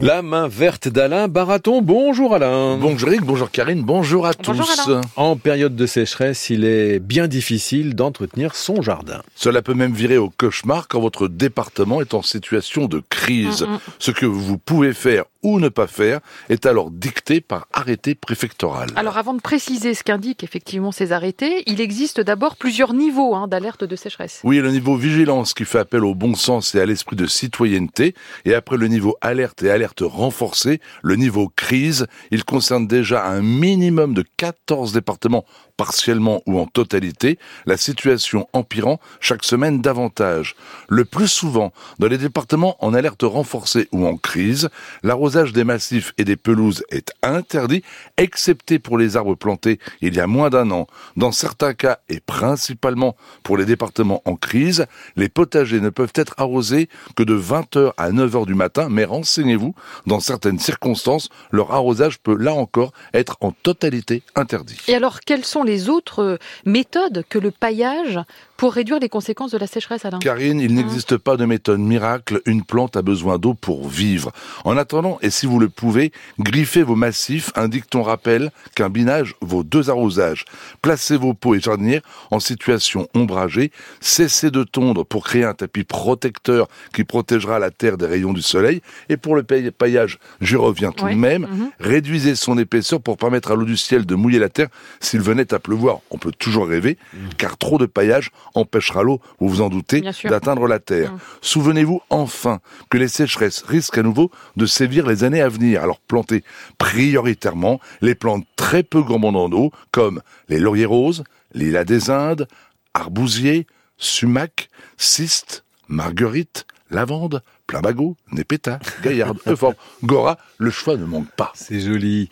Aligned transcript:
La 0.00 0.22
main 0.22 0.46
verte 0.46 0.86
d'Alain 0.86 1.26
Baraton. 1.26 1.82
Bonjour 1.82 2.32
Alain. 2.32 2.76
Bonjour 2.76 3.08
Eric, 3.08 3.22
bonjour 3.22 3.50
Karine, 3.50 3.82
bonjour 3.82 4.28
à 4.28 4.30
Bonjour 4.46 4.64
tous. 4.64 4.88
Alain. 4.88 5.00
En 5.16 5.34
période 5.34 5.74
de 5.74 5.86
sécheresse, 5.86 6.50
il 6.50 6.64
est 6.64 7.00
bien 7.00 7.26
difficile 7.26 7.96
d'entretenir 7.96 8.54
son 8.54 8.80
jardin. 8.80 9.22
Cela 9.34 9.60
peut 9.60 9.74
même 9.74 9.92
virer 9.92 10.16
au 10.16 10.30
cauchemar 10.30 10.86
quand 10.86 11.00
votre 11.00 11.26
département 11.26 12.00
est 12.00 12.14
en 12.14 12.22
situation 12.22 12.86
de 12.86 13.02
crise. 13.10 13.62
Mm, 13.62 13.72
mm. 13.72 13.78
Ce 13.98 14.10
que 14.12 14.24
vous 14.24 14.56
pouvez 14.56 14.92
faire 14.92 15.24
ou 15.42 15.60
ne 15.60 15.68
pas 15.68 15.86
faire 15.86 16.20
est 16.48 16.66
alors 16.66 16.90
dicté 16.90 17.40
par 17.40 17.68
arrêté 17.72 18.14
préfectoral. 18.14 18.88
Alors 18.96 19.18
avant 19.18 19.34
de 19.34 19.40
préciser 19.40 19.94
ce 19.94 20.02
qu'indiquent 20.02 20.42
effectivement 20.42 20.92
ces 20.92 21.12
arrêtés, 21.12 21.62
il 21.66 21.80
existe 21.80 22.20
d'abord 22.20 22.56
plusieurs 22.56 22.92
niveaux 22.92 23.34
hein, 23.34 23.46
d'alerte 23.46 23.84
de 23.84 23.96
sécheresse. 23.96 24.40
Oui, 24.44 24.58
le 24.58 24.70
niveau 24.70 24.96
vigilance 24.96 25.54
qui 25.54 25.64
fait 25.64 25.78
appel 25.78 26.04
au 26.04 26.14
bon 26.14 26.34
sens 26.34 26.74
et 26.74 26.80
à 26.80 26.86
l'esprit 26.86 27.16
de 27.16 27.26
citoyenneté, 27.26 28.14
et 28.44 28.54
après 28.54 28.76
le 28.76 28.88
niveau 28.88 29.16
alerte 29.20 29.62
et 29.62 29.70
alerte 29.70 30.02
renforcée, 30.04 30.80
le 31.02 31.16
niveau 31.16 31.50
crise, 31.54 32.06
il 32.30 32.44
concerne 32.44 32.86
déjà 32.86 33.24
un 33.26 33.42
minimum 33.42 34.14
de 34.14 34.24
14 34.36 34.92
départements 34.92 35.44
partiellement 35.76 36.42
ou 36.46 36.58
en 36.58 36.66
totalité, 36.66 37.38
la 37.64 37.76
situation 37.76 38.48
empirant 38.52 38.98
chaque 39.20 39.44
semaine 39.44 39.80
davantage. 39.80 40.56
Le 40.88 41.04
plus 41.04 41.28
souvent, 41.28 41.72
dans 42.00 42.08
les 42.08 42.18
départements 42.18 42.76
en 42.84 42.94
alerte 42.94 43.22
renforcée 43.22 43.86
ou 43.92 44.04
en 44.04 44.16
crise, 44.16 44.70
l'arrosage 45.04 45.27
des 45.28 45.64
massifs 45.64 46.14
et 46.16 46.24
des 46.24 46.36
pelouses 46.36 46.84
est 46.90 47.12
interdit, 47.22 47.82
excepté 48.16 48.78
pour 48.78 48.96
les 48.96 49.16
arbres 49.16 49.34
plantés 49.34 49.78
il 50.00 50.14
y 50.14 50.20
a 50.20 50.26
moins 50.26 50.48
d'un 50.48 50.70
an. 50.70 50.86
Dans 51.16 51.32
certains 51.32 51.74
cas, 51.74 51.98
et 52.08 52.20
principalement 52.20 53.16
pour 53.42 53.56
les 53.56 53.66
départements 53.66 54.22
en 54.24 54.36
crise, 54.36 54.86
les 55.16 55.28
potagers 55.28 55.80
ne 55.80 55.90
peuvent 55.90 56.12
être 56.14 56.34
arrosés 56.38 56.88
que 57.14 57.22
de 57.22 57.38
20h 57.38 57.92
à 57.96 58.10
9h 58.10 58.46
du 58.46 58.54
matin, 58.54 58.88
mais 58.90 59.04
renseignez-vous, 59.04 59.74
dans 60.06 60.20
certaines 60.20 60.58
circonstances, 60.58 61.28
leur 61.50 61.72
arrosage 61.72 62.18
peut 62.18 62.36
là 62.36 62.54
encore 62.54 62.92
être 63.12 63.36
en 63.40 63.52
totalité 63.52 64.22
interdit. 64.34 64.78
Et 64.88 64.94
alors 64.94 65.20
quelles 65.20 65.44
sont 65.44 65.62
les 65.62 65.88
autres 65.88 66.22
euh, 66.22 66.38
méthodes 66.64 67.24
que 67.28 67.38
le 67.38 67.50
paillage 67.50 68.18
pour 68.58 68.72
réduire 68.74 68.98
les 68.98 69.08
conséquences 69.08 69.52
de 69.52 69.56
la 69.58 69.68
sécheresse, 69.68 70.04
Alain 70.04 70.18
Karine, 70.18 70.58
il 70.58 70.74
n'existe 70.74 71.16
pas 71.16 71.36
de 71.36 71.44
méthode 71.44 71.78
miracle, 71.78 72.42
une 72.44 72.64
plante 72.64 72.96
a 72.96 73.02
besoin 73.02 73.38
d'eau 73.38 73.54
pour 73.54 73.88
vivre. 73.88 74.32
En 74.64 74.76
attendant, 74.76 75.16
et 75.22 75.30
si 75.30 75.46
vous 75.46 75.60
le 75.60 75.68
pouvez, 75.68 76.10
griffez 76.40 76.82
vos 76.82 76.96
massifs, 76.96 77.52
indique-t-on 77.54 78.02
rappel 78.02 78.50
qu'un 78.74 78.90
binage 78.90 79.36
vaut 79.40 79.62
deux 79.62 79.90
arrosages. 79.90 80.44
Placez 80.82 81.16
vos 81.16 81.34
pots 81.34 81.54
et 81.54 81.60
jardinières 81.60 82.00
en 82.32 82.40
situation 82.40 83.06
ombragée, 83.14 83.70
cessez 84.00 84.50
de 84.50 84.64
tondre 84.64 85.04
pour 85.06 85.24
créer 85.24 85.44
un 85.44 85.54
tapis 85.54 85.84
protecteur 85.84 86.66
qui 86.92 87.04
protégera 87.04 87.60
la 87.60 87.70
terre 87.70 87.96
des 87.96 88.06
rayons 88.06 88.32
du 88.32 88.42
soleil, 88.42 88.82
et 89.08 89.16
pour 89.16 89.36
le 89.36 89.44
paillage, 89.44 90.18
j'y 90.40 90.56
reviens 90.56 90.90
tout 90.90 91.04
Ouais. 91.04 91.14
de 91.14 91.18
même, 91.20 91.42
Mhm. 91.48 91.70
réduisez 91.78 92.34
son 92.34 92.58
épaisseur 92.58 93.00
pour 93.00 93.18
permettre 93.18 93.52
à 93.52 93.54
l'eau 93.54 93.64
du 93.64 93.76
ciel 93.76 94.04
de 94.04 94.16
mouiller 94.16 94.40
la 94.40 94.48
terre 94.48 94.68
s'il 94.98 95.20
venait 95.20 95.54
à 95.54 95.60
pleuvoir. 95.60 96.00
On 96.10 96.18
peut 96.18 96.32
toujours 96.36 96.66
rêver, 96.66 96.98
car 97.36 97.56
trop 97.56 97.78
de 97.78 97.86
paillage 97.86 98.32
empêchera 98.54 99.02
l'eau, 99.02 99.20
vous 99.38 99.48
vous 99.48 99.60
en 99.60 99.68
doutez, 99.68 100.02
d'atteindre 100.24 100.66
la 100.66 100.78
terre. 100.78 101.12
Mm. 101.12 101.18
Souvenez-vous 101.42 102.00
enfin 102.10 102.60
que 102.90 102.98
les 102.98 103.08
sécheresses 103.08 103.62
risquent 103.62 103.98
à 103.98 104.02
nouveau 104.02 104.30
de 104.56 104.66
sévir 104.66 105.06
les 105.06 105.24
années 105.24 105.40
à 105.40 105.48
venir. 105.48 105.82
Alors 105.82 106.00
plantez 106.00 106.44
prioritairement 106.78 107.80
les 108.00 108.14
plantes 108.14 108.46
très 108.56 108.82
peu 108.82 109.02
gourmandes 109.02 109.36
en 109.36 109.52
eau, 109.52 109.70
comme 109.90 110.22
les 110.48 110.58
lauriers 110.58 110.84
roses, 110.84 111.24
lilas 111.54 111.84
des 111.84 112.10
Indes, 112.10 112.46
arbousiers, 112.94 113.66
sumac, 113.96 114.68
cystes, 114.96 115.64
marguerites, 115.88 116.66
lavande, 116.90 117.42
plumbago, 117.68 118.16
népéta, 118.32 118.80
gaillarde, 119.04 119.38
euphorbe, 119.46 119.76
gora, 120.02 120.38
le 120.56 120.70
choix 120.70 120.96
ne 120.96 121.04
manque 121.04 121.30
pas. 121.36 121.52
C'est 121.54 121.80
joli. 121.80 122.30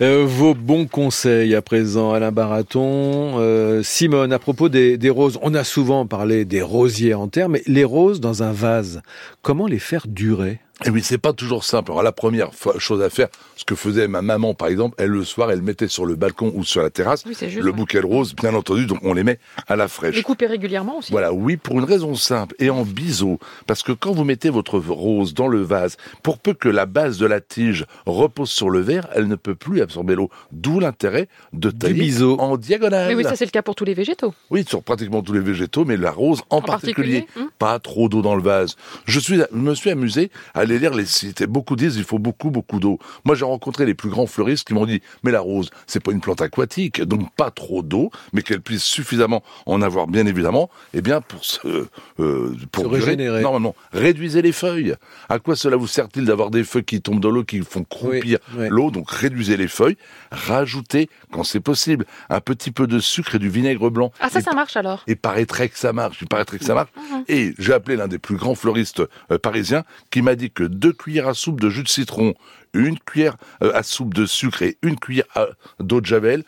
Euh, 0.00 0.24
vos 0.26 0.54
bons 0.54 0.86
conseils 0.86 1.54
à 1.54 1.62
présent, 1.62 2.12
Alain 2.12 2.32
Baraton. 2.32 3.38
Euh, 3.38 3.82
Simone, 3.84 4.32
à 4.32 4.38
propos 4.38 4.68
des, 4.68 4.96
des 4.96 5.10
roses, 5.10 5.38
on 5.42 5.54
a 5.54 5.62
souvent 5.62 6.06
parlé 6.06 6.44
des 6.46 6.62
rosiers 6.62 7.14
en 7.14 7.28
terre, 7.28 7.50
mais 7.50 7.62
les 7.66 7.84
roses 7.84 8.20
dans 8.20 8.42
un 8.42 8.52
vase, 8.52 9.02
comment 9.42 9.66
les 9.66 9.78
faire 9.78 10.06
durer? 10.08 10.58
Et 10.86 10.90
oui, 10.90 11.02
c'est 11.02 11.18
pas 11.18 11.32
toujours 11.32 11.64
simple. 11.64 11.90
Alors 11.90 12.02
la 12.04 12.12
première 12.12 12.50
chose 12.78 13.02
à 13.02 13.10
faire, 13.10 13.28
ce 13.56 13.64
que 13.64 13.74
faisait 13.74 14.06
ma 14.06 14.22
maman 14.22 14.54
par 14.54 14.68
exemple, 14.68 14.94
elle 14.98 15.10
le 15.10 15.24
soir, 15.24 15.50
elle 15.50 15.62
mettait 15.62 15.88
sur 15.88 16.06
le 16.06 16.14
balcon 16.14 16.52
ou 16.54 16.64
sur 16.64 16.82
la 16.82 16.90
terrasse 16.90 17.24
Oui, 17.26 17.34
c'est 17.36 17.48
juste. 17.50 17.64
le 17.64 17.70
ouais. 17.70 17.76
bouquet 17.76 18.00
de 18.00 18.06
roses, 18.06 18.34
bien 18.34 18.54
entendu, 18.54 18.86
donc 18.86 18.98
on 19.02 19.12
les 19.12 19.24
met 19.24 19.38
à 19.66 19.74
la 19.76 19.88
fraîche. 19.88 20.14
Les 20.14 20.22
couper 20.22 20.46
régulièrement 20.46 20.98
aussi. 20.98 21.10
Voilà, 21.10 21.32
oui, 21.32 21.56
pour 21.56 21.78
une 21.78 21.84
raison 21.84 22.14
simple 22.14 22.54
et 22.60 22.70
en 22.70 22.84
biseau, 22.84 23.38
parce 23.66 23.82
que 23.82 23.90
quand 23.92 24.12
vous 24.12 24.24
mettez 24.24 24.50
votre 24.50 24.78
rose 24.78 25.34
dans 25.34 25.48
le 25.48 25.60
vase, 25.62 25.96
pour 26.22 26.38
peu 26.38 26.54
que 26.54 26.68
la 26.68 26.86
base 26.86 27.18
de 27.18 27.26
la 27.26 27.40
tige 27.40 27.84
repose 28.06 28.50
sur 28.50 28.70
le 28.70 28.80
verre, 28.80 29.08
elle 29.14 29.26
ne 29.26 29.34
peut 29.36 29.56
plus 29.56 29.80
absorber 29.80 30.14
l'eau. 30.14 30.30
D'où 30.52 30.78
l'intérêt 30.78 31.28
de 31.52 31.70
tailler 31.70 31.94
biseau. 31.94 32.36
en 32.38 32.56
diagonale. 32.56 33.08
Mais 33.08 33.14
oui, 33.14 33.24
ça 33.24 33.34
c'est 33.36 33.44
le 33.44 33.50
cas 33.50 33.62
pour 33.62 33.74
tous 33.74 33.84
les 33.84 33.94
végétaux. 33.94 34.32
Oui, 34.50 34.64
sur 34.68 34.82
pratiquement 34.82 35.22
tous 35.22 35.32
les 35.32 35.40
végétaux, 35.40 35.84
mais 35.84 35.96
la 35.96 36.10
rose 36.12 36.42
en, 36.50 36.58
En 36.58 36.62
particulier. 36.62 37.22
particulier, 37.22 37.44
hum. 37.46 37.50
Pas 37.58 37.78
trop 37.80 38.08
d'eau 38.08 38.22
dans 38.22 38.36
le 38.36 38.42
vase. 38.42 38.76
Je 39.06 39.18
suis, 39.18 39.38
je 39.52 39.56
me 39.56 39.74
suis 39.74 39.90
amusé 39.90 40.30
à 40.54 40.64
aller 40.70 40.78
lire 40.78 40.94
les 40.94 41.06
sites. 41.06 41.40
Et 41.40 41.46
beaucoup 41.46 41.76
disent 41.76 41.96
il 41.96 42.04
faut 42.04 42.18
beaucoup, 42.18 42.50
beaucoup 42.50 42.78
d'eau. 42.80 42.98
Moi, 43.24 43.34
j'ai 43.34 43.44
rencontré 43.44 43.86
les 43.86 43.94
plus 43.94 44.10
grands 44.10 44.26
fleuristes 44.26 44.66
qui 44.66 44.74
m'ont 44.74 44.86
dit 44.86 45.00
mais 45.22 45.30
la 45.30 45.40
rose, 45.40 45.70
c'est 45.86 46.00
pas 46.02 46.12
une 46.12 46.20
plante 46.20 46.40
aquatique, 46.42 47.02
donc 47.02 47.32
pas 47.34 47.50
trop 47.50 47.82
d'eau, 47.82 48.10
mais 48.32 48.42
qu'elle 48.42 48.60
puisse 48.60 48.82
suffisamment 48.84 49.42
en 49.66 49.82
avoir, 49.82 50.06
bien 50.06 50.26
évidemment, 50.26 50.70
et 50.94 51.00
bien 51.02 51.20
pour 51.20 51.44
se, 51.44 51.86
euh, 52.20 52.54
pour 52.72 52.84
Se 52.84 52.88
régénérer. 52.90 53.40
Normalement, 53.42 53.74
réduisez 53.92 54.42
les 54.42 54.52
feuilles. 54.52 54.94
À 55.28 55.38
quoi 55.38 55.56
cela 55.56 55.76
vous 55.76 55.86
sert-il 55.86 56.24
d'avoir 56.24 56.50
des 56.50 56.64
feuilles 56.64 56.84
qui 56.84 57.00
tombent 57.00 57.20
dans 57.20 57.30
l'eau, 57.30 57.44
qui 57.44 57.60
font 57.62 57.84
croupir 57.84 58.38
Oui, 58.54 58.60
oui. 58.64 58.66
l'eau? 58.70 58.90
Donc 58.90 59.10
réduisez 59.10 59.56
les 59.56 59.68
feuilles. 59.68 59.96
Rajoutez, 60.30 61.08
quand 61.32 61.44
c'est 61.44 61.60
possible, 61.60 62.04
un 62.30 62.40
petit 62.40 62.70
peu 62.70 62.86
de 62.86 62.98
sucre 62.98 63.34
et 63.34 63.38
du 63.38 63.48
vinaigre 63.48 63.90
blanc. 63.90 64.12
Ah 64.20 64.28
ça 64.28 64.38
Et 64.38 64.42
ça 64.42 64.52
marche 64.52 64.76
alors? 64.76 65.02
et 65.06 65.16
paraîtrait 65.16 65.68
que 65.68 65.78
ça 65.78 65.92
marche, 65.92 66.18
il 66.22 66.28
paraîtrait 66.28 66.58
que 66.58 66.64
ça 66.64 66.74
marche. 66.74 66.90
Mhm. 66.96 67.24
Et 67.28 67.54
j'ai 67.58 67.72
appelé 67.72 67.96
l'un 67.96 68.08
des 68.08 68.18
plus 68.18 68.36
grands 68.36 68.54
fleuristes 68.54 69.02
euh, 69.30 69.38
parisiens 69.38 69.84
qui 70.10 70.22
m'a 70.22 70.34
dit 70.34 70.50
que 70.58 70.64
deux 70.64 70.92
cuillères 70.92 71.28
à 71.28 71.34
soupe 71.34 71.60
de 71.60 71.70
jus 71.70 71.84
de 71.84 71.88
citron, 71.88 72.34
une 72.74 72.98
cuillère 72.98 73.36
euh, 73.62 73.70
à 73.74 73.82
soupe 73.84 74.12
de 74.12 74.26
sucre 74.26 74.62
et 74.62 74.76
une 74.82 74.98
cuillère 74.98 75.26
à- 75.36 75.46
d'eau 75.78 76.00
de 76.00 76.06
javel 76.06 76.42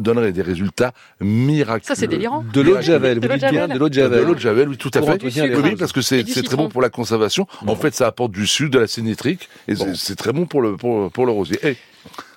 donneraient 0.00 0.30
des 0.32 0.42
résultats 0.42 0.92
miraculeux. 1.20 1.86
Ça 1.86 1.94
c'est 1.94 2.06
délirant. 2.06 2.44
De 2.52 2.60
l'eau 2.60 2.76
de 2.76 2.82
javel, 2.82 3.18
De 3.18 3.26
vous 3.26 3.32
de 3.34 3.38
dites 3.38 3.50
bien 3.50 3.66
de 3.66 3.78
l'eau 3.78 3.88
de 3.88 3.94
De 3.94 4.00
javel. 4.00 4.24
l'eau 4.24 4.34
de 4.34 4.38
javel, 4.40 4.68
oui, 4.68 4.76
tout 4.76 4.90
à 4.94 5.02
fait. 5.02 5.22
Oui, 5.24 5.74
parce 5.76 5.92
que 5.92 6.00
c'est 6.02 6.22
très 6.24 6.56
bon 6.56 6.68
pour 6.68 6.80
la 6.82 6.90
conservation. 6.90 7.46
En 7.66 7.74
fait, 7.76 7.94
ça 7.94 8.06
apporte 8.06 8.30
du 8.32 8.46
sucre, 8.46 8.70
de 8.70 8.78
l'acide 8.78 9.04
nitrique, 9.04 9.48
et 9.68 9.74
c'est- 9.74 9.94
c'est 9.96 10.14
très 10.16 10.32
bon 10.32 10.46
pour 10.46 10.62
le, 10.62 10.76
pour, 10.76 11.10
pour 11.10 11.26
le 11.26 11.32
rosier. 11.32 11.58
Et 11.66 11.76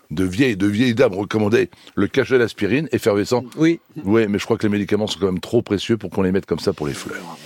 de 0.09 0.23
vieilles, 0.23 0.57
de 0.57 0.65
vieilles 0.67 0.95
dames 0.95 1.13
recommandaient 1.13 1.69
le 1.95 2.07
cachet 2.07 2.39
d'aspirine 2.39 2.87
effervescent. 2.91 3.43
Oui. 3.57 3.79
Oui, 4.03 4.25
mais 4.27 4.39
je 4.39 4.45
crois 4.45 4.57
que 4.57 4.63
les 4.63 4.71
médicaments 4.71 5.05
sont 5.05 5.19
quand 5.19 5.27
même 5.27 5.39
trop 5.41 5.61
précieux 5.61 5.97
pour 5.97 6.09
qu'on 6.09 6.23
les 6.23 6.31
mette 6.31 6.45
comme 6.47 6.59
ça 6.59 6.73
pour 6.73 6.87
les 6.87 6.93
fleurs. 6.95 7.37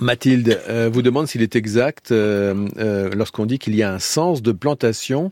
Mathilde 0.00 0.62
euh, 0.68 0.88
vous 0.90 1.02
demande 1.02 1.26
s'il 1.26 1.42
est 1.42 1.56
exact 1.56 2.10
euh, 2.10 2.66
euh, 2.78 3.10
lorsqu'on 3.14 3.44
dit 3.44 3.58
qu'il 3.58 3.74
y 3.74 3.82
a 3.82 3.92
un 3.92 3.98
sens 3.98 4.40
de 4.40 4.50
plantation 4.50 5.30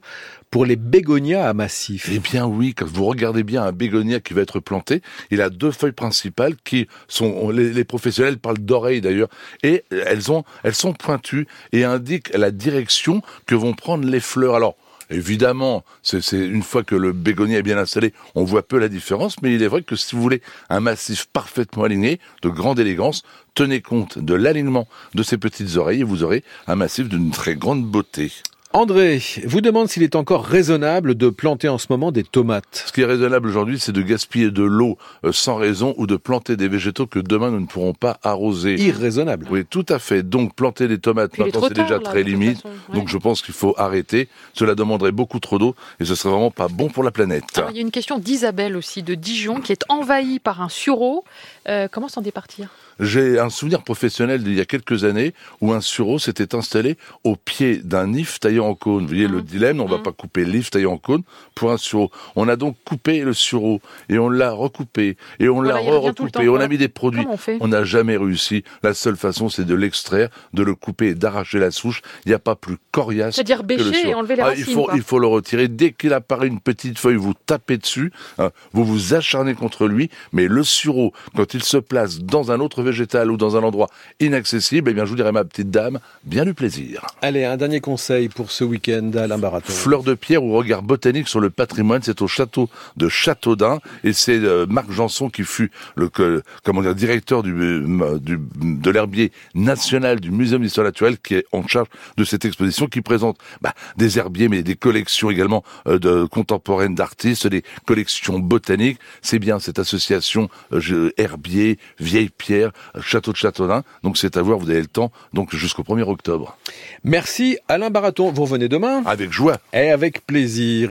pour 0.51 0.67
les 0.67 0.77
bégonias 0.77 1.49
à 1.49 1.55
massif. 1.55 2.11
Eh 2.13 2.19
bien 2.19 2.47
oui, 2.47 2.75
quand 2.75 2.87
vous 2.87 3.07
regardez 3.07 3.45
bien 3.45 3.63
un 3.63 3.73
bégonia 3.73 4.21
qui 4.21 4.35
va 4.35 4.43
être 4.43 4.61
planté, 4.61 5.01
il 5.31 5.41
a 5.41 5.49
deux 5.49 5.71
feuilles 5.71 5.93
principales 5.93 6.55
qui 6.65 6.87
sont, 7.07 7.51
les, 7.51 7.73
les 7.73 7.85
professionnels 7.85 8.39
parlent 8.39 8.59
d'oreilles 8.59 9.01
d'ailleurs, 9.01 9.29
et 9.63 9.85
elles 9.91 10.31
ont, 10.31 10.45
elles 10.65 10.75
sont 10.75 10.93
pointues 10.93 11.47
et 11.73 11.85
indiquent 11.85 12.31
la 12.37 12.51
direction 12.51 13.23
que 13.47 13.55
vont 13.55 13.73
prendre 13.73 14.07
les 14.07 14.21
fleurs. 14.21 14.55
Alors, 14.55 14.77
Évidemment, 15.11 15.85
c'est 16.03 16.21
une 16.33 16.63
fois 16.63 16.85
que 16.85 16.95
le 16.95 17.13
bégonia 17.13 17.59
est 17.59 17.63
bien 17.63 17.79
installé, 17.79 18.13
on 18.35 18.45
voit 18.45 18.67
peu 18.67 18.79
la 18.79 18.89
différence, 18.89 19.41
mais 19.43 19.55
il 19.55 19.63
est 19.63 19.69
vrai 19.69 19.83
que 19.83 19.97
si 19.97 20.15
vous 20.15 20.23
voulez 20.23 20.43
un 20.69 20.81
massif 20.81 21.27
parfaitement 21.33 21.85
aligné, 21.85 22.21
de 22.43 22.49
grande 22.49 22.79
élégance, 22.79 23.23
tenez 23.55 23.81
compte 23.81 24.19
de 24.19 24.35
l'alignement 24.35 24.87
de 25.15 25.23
ces 25.23 25.39
petites 25.39 25.77
oreilles 25.77 26.01
et 26.01 26.05
vous 26.05 26.25
aurez 26.25 26.45
un 26.67 26.77
massif 26.77 27.09
d'une 27.09 27.31
très 27.31 27.57
grande 27.57 27.85
beauté. 27.85 28.33
André 28.75 29.23
vous 29.47 29.63
demande 29.63 29.89
s'il 29.89 30.03
est 30.03 30.15
encore 30.15 30.45
raisonnable 30.45 31.15
de 31.15 31.31
planter 31.31 31.71
en 31.71 31.79
ce 31.79 31.87
moment 31.89 32.13
des 32.13 32.23
tomates. 32.23 32.85
Ce 32.87 32.93
qui 32.93 33.01
est 33.01 33.07
raisonnable 33.07 33.49
aujourd'hui, 33.49 33.79
c'est 33.79 33.93
de 33.93 34.03
gaspiller 34.03 34.51
de 34.51 34.63
l'eau 34.63 34.99
euh, 35.25 35.33
sans 35.33 35.57
raison 35.57 35.95
ou 35.97 36.07
de 36.07 36.17
planter 36.17 36.55
des 36.57 36.69
végétaux 36.69 37.07
que 37.07 37.19
demain 37.19 37.51
nous 37.51 37.61
ne 37.61 37.67
pourrons 37.67 37.95
pas 37.95 38.19
arroser. 38.23 38.75
Irraisonnable. 38.75 39.47
Oui, 39.51 39.65
tout 39.65 39.87
à 39.89 39.99
fait. 39.99 40.23
Donc 40.23 40.55
planter 40.55 40.87
des 40.87 40.99
tomates 40.99 41.33
Puis 41.33 41.43
maintenant, 41.45 41.63
c'est 41.67 41.75
déjà 41.75 41.95
là, 41.95 42.01
très 42.01 42.23
limite. 42.23 42.57
façon, 42.57 42.69
ouais. 42.91 42.99
Donc 42.99 43.09
je 43.09 43.17
pense 43.17 43.41
qu'il 43.41 43.55
faut 43.55 43.75
arrêter. 43.79 44.29
Cela 44.53 44.75
demanderait 44.75 45.13
beaucoup 45.13 45.41
trop 45.41 45.59
d'eau 45.59 45.75
et 45.99 46.05
ce 46.05 46.15
serait 46.15 46.31
vraiment 46.31 46.51
pas 46.51 46.69
bon 46.69 46.89
pour 46.89 47.05
la 47.05 47.11
planète. 47.11 47.45
Alors, 47.57 47.71
il 47.71 47.77
y 47.77 47.81
a 47.81 47.83
une 47.83 47.91
question 47.91 48.19
d'Isabelle 48.19 48.77
aussi 48.77 49.03
de 49.03 49.15
Dijon 49.15 49.61
qui 49.61 49.73
est 49.73 49.85
envahie 49.89 50.41
par 50.41 50.61
un 50.61 50.69
sureau. 50.69 51.25
Euh, 51.69 51.89
comment 51.91 52.09
s'en 52.09 52.21
départir? 52.21 52.69
J'ai 53.01 53.39
un 53.39 53.49
souvenir 53.51 53.83
professionnel 53.83 54.43
d'il 54.43 54.55
y 54.55 54.61
a 54.61 54.65
quelques 54.65 55.05
années 55.05 55.33
où 55.61 55.73
un 55.73 55.81
sureau 55.81 56.19
s'était 56.19 56.55
installé 56.55 56.97
au 57.25 57.37
pied 57.37 57.77
d'un 57.77 58.13
if 58.13 58.41
taillé 58.41 58.59
en 58.61 58.75
cône. 58.75 59.03
Vous 59.03 59.09
voyez 59.09 59.29
le 59.29 59.37
Mhm. 59.39 59.43
dilemme, 59.43 59.81
on 59.81 59.87
va 59.87 59.99
Mhm. 59.99 60.03
pas 60.03 60.13
couper 60.13 60.45
l'if 60.45 60.71
taillé 60.71 60.87
en 60.87 60.99
cône 60.99 61.23
pour 61.55 61.71
un 61.71 61.77
sureau. 61.77 62.11
On 62.35 62.49
a 62.49 62.57
donc 62.57 62.77
coupé 62.85 63.21
le 63.21 63.33
sureau 63.35 63.81
et 64.09 64.19
on 64.19 64.29
l'a 64.29 64.51
recoupé 64.53 65.17
et 65.39 65.49
on 65.49 65.55
Voilà, 65.63 65.75
l'a 65.75 65.79
recoupé 65.81 66.45
et 66.45 66.49
on 66.49 66.57
a 66.57 66.67
mis 66.69 66.79
des 66.79 66.89
produits. 66.89 67.25
On 67.61 67.69
n'a 67.69 67.85
jamais 67.85 68.17
réussi. 68.17 68.65
La 68.83 68.95
seule 68.95 69.17
façon, 69.17 69.49
c'est 69.49 69.65
de 69.65 69.75
l'extraire, 69.75 70.29
de 70.53 70.63
le 70.63 70.75
couper 70.75 71.09
et 71.09 71.15
d'arracher 71.15 71.59
la 71.59 71.71
souche. 71.71 72.03
Il 72.25 72.31
n'y 72.31 72.35
a 72.35 72.39
pas 72.41 72.57
plus 72.57 72.79
coriace 72.91 73.35
C'est-à-dire 73.37 73.63
bêcher 73.63 74.09
et 74.09 74.15
enlever 74.15 74.37
les 74.37 74.43
Ah, 74.43 74.47
racines. 74.47 74.65
il 74.69 74.75
faut, 74.75 74.85
quoi. 74.85 74.95
il 74.97 75.03
faut 75.03 75.19
le 75.19 75.27
retirer. 75.29 75.69
Dès 75.69 75.93
qu'il 75.93 76.13
apparaît 76.13 76.49
une 76.49 76.61
petite 76.61 76.99
feuille, 76.99 77.17
vous 77.17 77.35
tapez 77.47 77.77
dessus, 77.79 78.13
hein, 78.39 78.51
vous 78.73 78.85
vous 78.85 79.15
acharnez 79.15 79.55
contre 79.55 79.87
lui, 79.87 80.11
mais 80.33 80.49
le 80.49 80.65
sureau, 80.65 81.13
quand 81.37 81.55
il 81.55 81.63
se 81.63 81.77
place 81.77 82.19
dans 82.19 82.51
un 82.51 82.61
autre 82.61 82.83
végétal 82.89 83.31
ou 83.31 83.37
dans 83.37 83.57
un 83.57 83.63
endroit 83.63 83.89
inaccessible, 84.21 84.91
eh 84.91 84.95
bien, 84.95 85.05
je 85.05 85.11
vous 85.11 85.17
dirais, 85.17 85.33
ma 85.33 85.45
petite 85.45 85.71
dame, 85.71 85.99
bien 86.25 86.45
du 86.45 86.55
plaisir. 86.55 87.07
Allez, 87.23 87.45
un 87.45 87.57
dernier 87.57 87.81
conseil 87.81 88.29
pour 88.29 88.51
ce 88.51 88.65
week-end 88.65 89.11
à 89.15 89.23
Alain 89.23 89.39
Baraton. 89.39 89.73
Fleur 89.73 90.03
de 90.03 90.15
pierre 90.15 90.43
ou 90.43 90.53
regard 90.57 90.83
botanique 90.83 91.29
sur 91.29 91.41
le 91.41 91.51
patrimoine, 91.51 92.03
c'est 92.03 92.21
au 92.23 92.27
château 92.29 92.69
de 92.97 93.09
Châteaudun 93.09 93.79
et 94.05 94.13
c'est 94.13 94.39
euh, 94.39 94.67
Marc 94.69 94.91
Janson 94.91 95.29
qui 95.31 95.45
fut 95.45 95.71
le 95.97 96.09
que- 96.09 96.43
comment 96.65 96.83
dire 96.83 96.95
directeur 96.95 97.43
du, 97.43 97.53
euh, 97.55 98.19
du 98.19 98.39
de 98.57 98.91
l'herbier 98.91 99.33
national 99.55 100.21
du 100.21 100.31
Muséum 100.31 100.63
d'histoire 100.63 100.85
naturelle 100.87 101.19
qui 101.19 101.35
est 101.35 101.45
en 101.53 101.67
charge 101.67 101.89
de 102.17 102.25
cette 102.25 102.45
exposition 102.45 102.87
qui 102.87 103.01
présente 103.03 103.39
bah, 103.61 103.75
des 103.97 104.19
herbiers 104.19 104.49
mais 104.49 104.63
des 104.63 104.77
collections 104.77 105.31
également 105.31 105.63
euh, 105.87 105.99
de 105.99 106.25
contemporaines 106.25 106.95
d'artistes, 106.95 107.47
des 107.47 107.63
collections 107.87 108.39
botaniques. 108.39 108.99
C'est 109.23 109.39
bien 109.39 109.59
cette 109.59 109.79
association 109.79 110.49
euh, 110.73 111.13
herbier, 111.17 111.79
vieille 111.99 112.31
pierre, 112.31 112.71
château 113.01 113.33
de 113.33 113.37
Châteaudun. 113.37 113.83
Donc 114.03 114.17
c'est 114.19 114.37
à 114.37 114.43
voir, 114.43 114.59
vous 114.59 114.71
avez 114.71 114.81
le 114.81 114.87
temps 114.87 115.11
donc 115.33 115.55
jusqu'au 115.55 115.83
1er 115.83 116.03
octobre. 116.03 116.57
Merci 117.05 117.59
Alain 117.69 117.91
Baraton. 117.91 118.31
Vous 118.33 118.43
revenez 118.43 118.69
demain 118.69 119.03
Avec 119.07 119.33
joie. 119.33 119.59
et 119.73 119.91
avec 119.91 120.27
plaisir. 120.27 120.87